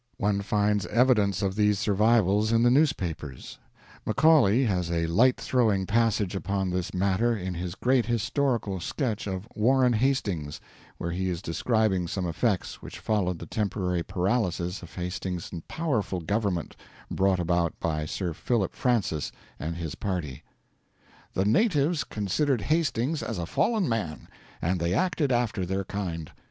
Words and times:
One 0.17 0.41
finds 0.41 0.87
evidence 0.87 1.43
of 1.43 1.53
these 1.55 1.77
survivals 1.77 2.51
in 2.51 2.63
the 2.63 2.71
newspapers. 2.71 3.59
Macaulay 4.03 4.63
has 4.63 4.89
a 4.89 5.05
light 5.05 5.37
throwing 5.37 5.85
passage 5.85 6.33
upon 6.35 6.71
this 6.71 6.91
matter 6.91 7.37
in 7.37 7.53
his 7.53 7.75
great 7.75 8.07
historical 8.07 8.79
sketch 8.79 9.27
of 9.27 9.47
Warren 9.53 9.93
Hastings, 9.93 10.59
where 10.97 11.11
he 11.11 11.29
is 11.29 11.39
describing 11.39 12.07
some 12.07 12.25
effects 12.25 12.81
which 12.81 12.97
followed 12.97 13.37
the 13.37 13.45
temporary 13.45 14.01
paralysis 14.01 14.81
of 14.81 14.95
Hastings' 14.95 15.51
powerful 15.67 16.19
government 16.19 16.75
brought 17.11 17.39
about 17.39 17.79
by 17.79 18.07
Sir 18.07 18.33
Philip 18.33 18.73
Francis 18.73 19.31
and 19.59 19.75
his 19.75 19.93
party: 19.93 20.41
"The 21.35 21.45
natives 21.45 22.03
considered 22.03 22.61
Hastings 22.61 23.21
as 23.21 23.37
a 23.37 23.45
fallen 23.45 23.87
man; 23.87 24.27
and 24.63 24.79
they 24.79 24.95
acted 24.95 25.31
after 25.31 25.63
their 25.63 25.83
kind. 25.83 26.31